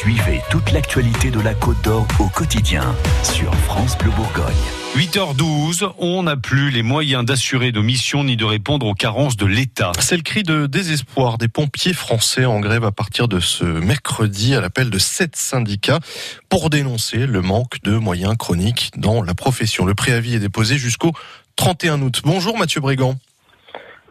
Suivez 0.00 0.40
toute 0.48 0.72
l'actualité 0.72 1.30
de 1.30 1.40
la 1.40 1.52
Côte 1.52 1.84
d'Or 1.84 2.06
au 2.20 2.28
quotidien 2.28 2.96
sur 3.22 3.54
France 3.54 3.98
Bleu 3.98 4.10
Bourgogne. 4.12 4.56
8h12, 4.96 5.92
on 5.98 6.22
n'a 6.22 6.38
plus 6.38 6.70
les 6.70 6.82
moyens 6.82 7.22
d'assurer 7.22 7.70
nos 7.70 7.82
missions 7.82 8.24
ni 8.24 8.38
de 8.38 8.46
répondre 8.46 8.86
aux 8.86 8.94
carences 8.94 9.36
de 9.36 9.44
l'État. 9.44 9.92
C'est 9.98 10.16
le 10.16 10.22
cri 10.22 10.42
de 10.42 10.64
désespoir 10.64 11.36
des 11.36 11.48
pompiers 11.48 11.92
français 11.92 12.46
en 12.46 12.60
grève 12.60 12.86
à 12.86 12.92
partir 12.92 13.28
de 13.28 13.40
ce 13.40 13.64
mercredi 13.64 14.54
à 14.54 14.62
l'appel 14.62 14.88
de 14.88 14.98
sept 14.98 15.36
syndicats 15.36 16.00
pour 16.48 16.70
dénoncer 16.70 17.26
le 17.26 17.42
manque 17.42 17.82
de 17.82 17.98
moyens 17.98 18.38
chroniques 18.38 18.92
dans 18.96 19.20
la 19.20 19.34
profession. 19.34 19.84
Le 19.84 19.94
préavis 19.94 20.36
est 20.36 20.40
déposé 20.40 20.78
jusqu'au 20.78 21.12
31 21.56 22.00
août. 22.00 22.22
Bonjour 22.24 22.56
Mathieu 22.56 22.80
Brigand. 22.80 23.16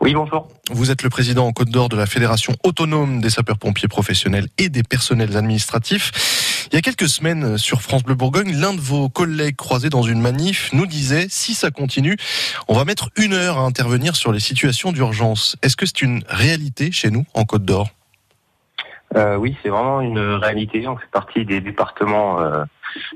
Oui, 0.02 0.14
bonjour. 0.14 0.48
Vous 0.72 0.92
êtes 0.92 1.04
le 1.04 1.10
président 1.10 1.46
en 1.46 1.52
Côte 1.52 1.70
d'Or 1.70 1.90
de 1.90 1.98
la 1.98 2.06
Fédération 2.06 2.54
autonome 2.64 3.20
des 3.20 3.30
sapeurs-pompiers 3.30 3.90
professionnels 3.90 4.48
et 4.58 4.70
des 4.70 4.82
personnels 4.84 5.36
administratifs. 5.36 6.68
Il 6.72 6.76
y 6.76 6.78
a 6.78 6.82
quelques 6.82 7.10
semaines, 7.10 7.58
sur 7.58 7.82
France 7.82 8.04
Bleu 8.04 8.16
Bourgogne, 8.16 8.54
l'un 8.56 8.74
de 8.74 8.80
vos 8.80 9.10
collègues 9.10 9.58
croisés 9.58 9.90
dans 9.90 10.04
une 10.04 10.22
manif 10.22 10.72
nous 10.72 10.86
disait, 10.86 11.28
si 11.30 11.54
ça 11.54 11.70
continue, 11.70 12.16
on 12.70 12.76
va 12.76 12.86
mettre 12.86 13.10
une 13.18 13.34
heure 13.34 13.58
à 13.58 13.62
intervenir 13.62 14.16
sur 14.16 14.32
les 14.32 14.40
situations 14.40 14.94
d'urgence. 14.94 15.58
Est-ce 15.64 15.76
que 15.76 15.86
c'est 15.86 16.02
une 16.02 16.24
réalité 16.30 16.92
chez 16.94 17.12
nous, 17.12 17.26
en 17.34 17.44
Côte 17.44 17.66
d'Or? 17.66 17.90
Euh, 19.18 19.36
Oui, 19.36 19.58
c'est 19.62 19.70
vraiment 19.70 20.00
une 20.00 20.20
réalité. 20.20 20.88
On 20.88 20.96
fait 20.96 21.12
partie 21.12 21.44
des 21.44 21.60
départements 21.60 22.40
euh, 22.40 22.64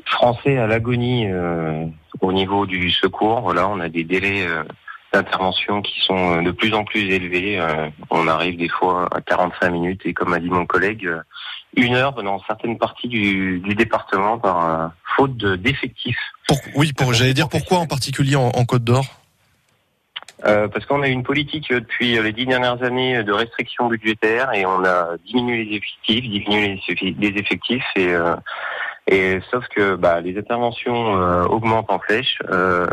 français 0.06 0.58
à 0.58 0.68
l'agonie 0.68 1.28
euh, 1.32 1.86
au 2.20 2.34
niveau 2.34 2.66
du 2.66 2.92
secours. 2.92 3.40
Voilà, 3.42 3.70
on 3.70 3.80
a 3.80 3.88
des 3.88 4.04
délais 4.04 4.46
euh, 4.46 4.64
d'intervention 5.14 5.82
qui 5.82 6.00
sont 6.02 6.38
euh, 6.38 6.42
de 6.42 6.52
plus 6.52 6.74
en 6.74 6.84
plus 6.84 7.14
élevés. 7.14 7.60
Euh, 7.60 7.90
on 8.10 8.28
arrive 8.28 8.58
des 8.58 8.70
fois 8.70 9.08
à 9.16 9.22
45 9.22 9.70
minutes 9.70 10.02
et 10.06 10.14
comme 10.14 10.34
a 10.34 10.40
dit 10.40 10.50
mon 10.50 10.66
collègue, 10.66 11.06
euh, 11.06 11.22
une 11.76 11.96
heure 11.96 12.14
dans 12.14 12.40
certaines 12.46 12.78
parties 12.78 13.08
du, 13.08 13.60
du 13.60 13.76
département 13.76 14.38
par 14.38 14.92
faute 15.16 15.38
d'effectifs. 15.38 16.20
Oui, 16.76 16.94
pour, 16.94 17.14
j'allais 17.14 17.34
dire 17.34 17.50
pourquoi 17.50 17.80
en 17.80 17.88
particulier 17.88 18.36
en, 18.36 18.50
en 18.50 18.66
Côte 18.66 18.84
d'Or? 18.84 19.06
Euh, 20.46 20.68
parce 20.68 20.86
qu'on 20.86 21.02
a 21.02 21.08
une 21.08 21.24
politique 21.24 21.72
depuis 21.72 22.22
les 22.22 22.34
dix 22.34 22.46
dernières 22.46 22.84
années 22.84 23.24
de 23.24 23.32
restriction 23.32 23.88
budgétaire 23.88 24.54
et 24.54 24.66
on 24.66 24.84
a 24.84 25.16
diminué 25.26 25.64
les 25.64 25.78
effectifs, 25.78 26.30
diminué 26.30 26.82
les 27.18 27.40
effectifs 27.40 27.86
et 27.96 28.10
euh, 28.10 28.36
et 29.08 29.40
sauf 29.52 29.68
que 29.68 29.96
bah, 29.96 30.22
les 30.22 30.38
interventions 30.38 31.18
euh, 31.18 31.44
augmentent 31.46 31.92
en 31.92 32.00
flèche. 32.00 32.40
Euh, 32.50 32.88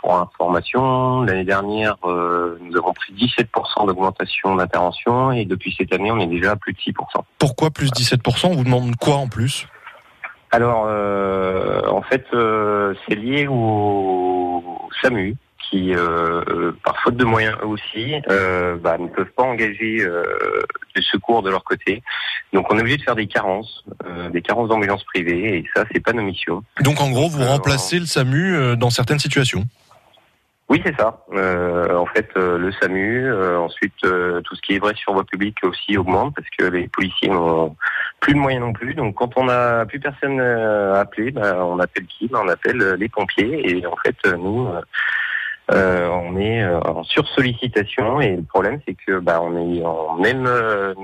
pour 0.00 0.16
information, 0.16 1.22
l'année 1.22 1.44
dernière, 1.44 1.96
euh, 2.04 2.56
nous 2.60 2.76
avons 2.76 2.92
pris 2.92 3.12
17% 3.14 3.86
d'augmentation 3.86 4.54
d'intervention 4.54 5.32
et 5.32 5.44
depuis 5.44 5.74
cette 5.76 5.92
année, 5.92 6.12
on 6.12 6.18
est 6.20 6.28
déjà 6.28 6.52
à 6.52 6.56
plus 6.56 6.72
de 6.72 6.78
6%. 6.78 6.92
Pourquoi 7.38 7.70
plus 7.70 7.90
17% 7.90 8.48
On 8.48 8.54
vous 8.54 8.64
demande 8.64 8.94
quoi 8.96 9.16
en 9.16 9.28
plus? 9.28 9.66
Alors, 10.52 10.84
en 11.92 12.02
fait, 12.02 12.24
c'est 13.06 13.16
lié 13.16 13.48
au 13.50 14.62
SAMU 15.02 15.36
qui, 15.70 15.94
euh, 15.94 16.72
par 16.84 16.98
faute 17.00 17.16
de 17.16 17.24
moyens 17.24 17.56
aussi, 17.62 18.14
euh, 18.30 18.76
bah, 18.76 18.98
ne 18.98 19.08
peuvent 19.08 19.32
pas 19.36 19.42
engager 19.42 20.00
euh, 20.00 20.22
de 20.94 21.02
secours 21.02 21.42
de 21.42 21.50
leur 21.50 21.64
côté. 21.64 22.02
Donc 22.52 22.72
on 22.72 22.78
est 22.78 22.80
obligé 22.80 22.96
de 22.96 23.02
faire 23.02 23.16
des 23.16 23.26
carences, 23.26 23.84
euh, 24.06 24.30
des 24.30 24.42
carences 24.42 24.68
d'ambulance 24.68 25.04
privée, 25.04 25.58
et 25.58 25.64
ça, 25.74 25.84
c'est 25.92 26.00
pas 26.00 26.12
nos 26.12 26.22
missions. 26.22 26.62
Donc 26.80 27.00
en 27.00 27.10
gros, 27.10 27.28
vous 27.28 27.42
euh, 27.42 27.48
remplacez 27.48 27.98
le 27.98 28.06
SAMU 28.06 28.76
dans 28.76 28.90
certaines 28.90 29.18
situations 29.18 29.66
oui, 30.68 30.82
c'est 30.84 30.96
ça. 30.96 31.24
Euh, 31.32 31.94
en 31.94 32.06
fait, 32.06 32.28
euh, 32.36 32.58
le 32.58 32.72
SAMU, 32.72 33.24
euh, 33.24 33.60
ensuite 33.60 33.94
tout 34.00 34.56
ce 34.56 34.60
qui 34.62 34.74
est 34.74 34.78
vrai 34.80 34.94
sur 34.96 35.12
voie 35.12 35.24
publique 35.24 35.58
aussi 35.62 35.96
augmente 35.96 36.34
parce 36.34 36.48
que 36.58 36.64
les 36.64 36.88
policiers 36.88 37.28
n'ont 37.28 37.76
plus 38.18 38.34
de 38.34 38.38
moyens 38.38 38.64
non 38.64 38.72
plus. 38.72 38.94
Donc, 38.94 39.14
quand 39.14 39.30
on 39.36 39.44
n'a 39.44 39.86
plus 39.86 40.00
personne 40.00 40.40
à 40.40 41.00
appeler, 41.00 41.30
bah, 41.30 41.64
on 41.64 41.78
appelle 41.78 42.06
qui? 42.06 42.26
Bah, 42.26 42.40
On 42.44 42.48
appelle 42.48 42.96
les 42.98 43.08
pompiers. 43.08 43.78
Et 43.78 43.86
en 43.86 43.94
fait, 44.04 44.16
nous, 44.36 44.68
euh, 45.72 46.06
on 46.08 46.38
est 46.38 46.62
euh, 46.62 46.78
en 46.82 47.02
sursollicitation 47.02 48.20
et 48.20 48.36
le 48.36 48.42
problème 48.42 48.78
c'est 48.86 48.94
que 48.94 49.18
bah, 49.18 49.40
on 49.42 49.56
est 49.56 49.84
en 49.84 50.16
même 50.16 50.46
euh, 50.46 50.94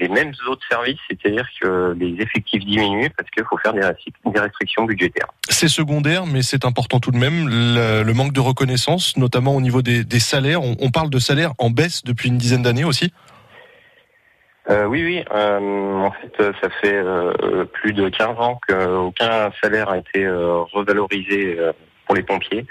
les 0.00 0.08
mêmes 0.08 0.32
autres 0.48 0.66
services, 0.68 0.98
c'est-à-dire 1.08 1.46
que 1.60 1.96
les 1.96 2.20
effectifs 2.20 2.64
diminuent 2.64 3.10
parce 3.16 3.30
qu'il 3.30 3.44
faut 3.44 3.56
faire 3.58 3.72
des, 3.72 3.82
des, 4.32 4.40
restrictions 4.40 4.84
budgétaires. 4.86 5.28
C'est 5.48 5.68
secondaire, 5.68 6.26
mais 6.26 6.42
c'est 6.42 6.64
important 6.64 6.98
tout 6.98 7.12
de 7.12 7.16
même 7.16 7.48
le, 7.48 8.02
le, 8.02 8.14
manque 8.14 8.32
de 8.32 8.40
reconnaissance, 8.40 9.16
notamment 9.16 9.54
au 9.54 9.60
niveau 9.60 9.82
des, 9.82 10.02
des 10.02 10.18
salaires. 10.18 10.62
On, 10.62 10.76
on, 10.80 10.90
parle 10.90 11.10
de 11.10 11.18
salaires 11.20 11.52
en 11.58 11.70
baisse 11.70 12.02
depuis 12.02 12.28
une 12.28 12.38
dizaine 12.38 12.62
d'années 12.62 12.84
aussi. 12.84 13.12
Euh, 14.68 14.86
oui, 14.86 15.04
oui. 15.04 15.24
en 15.30 16.10
fait, 16.10 16.52
ça 16.60 16.68
fait 16.80 17.02
plus 17.72 17.92
de 17.92 18.08
15 18.08 18.38
ans 18.38 18.60
qu'aucun 18.66 19.52
salaire 19.62 19.90
a 19.90 19.98
été 19.98 20.28
revalorisé 20.28 21.56
pour 22.06 22.16
les 22.16 22.22
pompiers. 22.22 22.66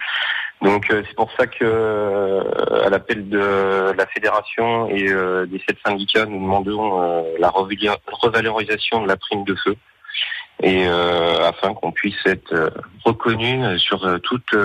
Donc 0.61 0.89
euh, 0.89 1.03
c'est 1.07 1.15
pour 1.15 1.31
ça 1.37 1.45
que 1.45 1.63
euh, 1.63 2.85
à 2.85 2.89
l'appel 2.89 3.29
de 3.29 3.93
la 3.95 4.07
fédération 4.07 4.89
et 4.89 5.07
euh, 5.07 5.45
des 5.45 5.59
sept 5.59 5.77
syndicats, 5.85 6.25
nous 6.25 6.39
demandons 6.39 6.99
la 7.39 7.49
revalorisation 7.49 9.03
de 9.03 9.07
la 9.07 9.17
prime 9.17 9.43
de 9.43 9.55
feu 9.55 9.75
et 10.63 10.87
afin 10.87 11.75
qu'on 11.75 11.91
puisse 11.91 12.17
être 12.25 12.71
reconnu 13.05 13.77
sur 13.77 14.19
toutes 14.23 14.55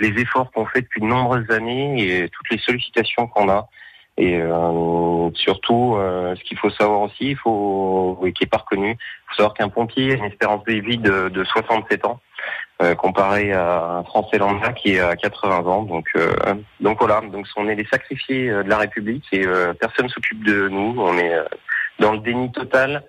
les 0.00 0.20
efforts 0.20 0.48
qu'on 0.52 0.64
fait 0.64 0.82
depuis 0.82 1.00
de 1.00 1.06
nombreuses 1.06 1.50
années 1.50 2.00
et 2.00 2.28
toutes 2.28 2.50
les 2.52 2.58
sollicitations 2.58 3.26
qu'on 3.26 3.48
a. 3.48 3.68
Et 4.16 4.40
surtout, 5.34 5.96
ce 5.98 6.44
qu'il 6.44 6.56
faut 6.56 6.70
savoir 6.70 7.00
aussi, 7.00 7.30
il 7.30 7.36
faut, 7.36 8.16
qui 8.32 8.44
est 8.44 8.46
pas 8.46 8.58
reconnu, 8.58 8.90
il 8.92 9.30
faut 9.30 9.36
savoir 9.38 9.54
qu'un 9.54 9.68
pompier 9.68 10.12
a 10.12 10.14
une 10.14 10.26
espérance 10.26 10.62
de 10.66 10.74
vie 10.74 10.98
de, 10.98 11.28
de 11.30 11.42
67 11.42 12.04
ans. 12.06 12.20
Euh, 12.82 12.94
comparé 12.94 13.52
à 13.52 13.98
un 13.98 14.04
Français 14.04 14.38
lambda 14.38 14.72
qui 14.72 14.94
est 14.94 15.00
à 15.00 15.14
80 15.14 15.66
ans. 15.66 15.82
Donc, 15.82 16.06
euh, 16.16 16.32
donc 16.80 16.98
voilà, 16.98 17.20
donc 17.20 17.46
on 17.56 17.68
est 17.68 17.74
les 17.74 17.84
sacrifiés 17.84 18.48
euh, 18.48 18.62
de 18.62 18.70
la 18.70 18.78
République 18.78 19.24
et 19.32 19.44
personne 19.78 20.08
s'occupe 20.08 20.42
de 20.44 20.66
nous. 20.68 20.94
On 20.96 21.18
est 21.18 21.36
dans 21.98 22.12
le 22.12 22.20
déni 22.20 22.50
total 22.52 23.02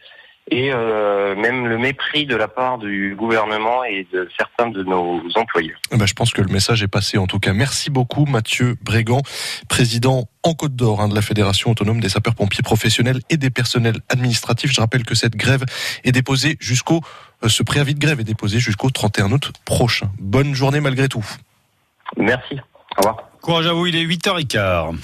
et 0.50 0.72
euh, 0.72 1.36
même 1.36 1.68
le 1.68 1.78
mépris 1.78 2.26
de 2.26 2.36
la 2.36 2.48
part 2.48 2.78
du 2.78 3.16
gouvernement 3.18 3.84
et 3.84 4.08
de 4.12 4.30
certains 4.38 4.70
de 4.70 4.84
nos 4.84 5.22
employeurs. 5.36 5.80
Eh 5.92 5.98
ben, 5.98 6.06
je 6.06 6.14
pense 6.14 6.34
que 6.34 6.42
le 6.42 6.52
message 6.52 6.84
est 6.84 6.88
passé 6.88 7.18
en 7.18 7.28
tout 7.28 7.40
cas. 7.40 7.54
Merci 7.54 7.90
beaucoup 7.90 8.26
Mathieu 8.26 8.76
Brégan, 8.82 9.22
président 9.70 10.26
en 10.44 10.54
Côte 10.54 10.76
d'Or 10.76 11.02
hein, 11.02 11.08
de 11.08 11.16
la 11.16 11.22
Fédération 11.22 11.72
autonome 11.72 12.00
des 12.00 12.10
sapeurs-pompiers 12.10 12.64
professionnels 12.64 13.20
et 13.30 13.38
des 13.38 13.50
personnels 13.50 13.98
administratifs. 14.10 14.72
Je 14.72 14.82
rappelle 14.82 15.06
que 15.06 15.16
cette 15.16 15.36
grève 15.36 15.64
est 16.04 16.12
déposée 16.12 16.58
jusqu'au 16.60 17.02
euh, 17.44 17.50
ce 17.50 17.64
préavis 17.64 17.96
de 17.96 18.00
grève 18.00 18.20
est 18.20 18.26
déposé 18.26 18.60
jusqu'au 18.60 18.90
31 18.90 19.32
août 19.32 19.52
prochain. 19.66 20.10
Bonne 20.20 20.54
journée 20.54 20.80
malgré 20.80 21.08
tout. 21.08 21.26
Merci. 22.18 22.60
Au 22.98 23.02
revoir. 23.02 23.30
Courage 23.42 23.68
à 23.68 23.74
vous, 23.74 23.88
il 23.88 23.96
est 23.96 24.06
8h15. 24.06 24.98